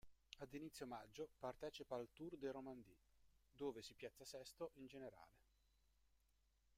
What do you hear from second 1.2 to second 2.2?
partecipa al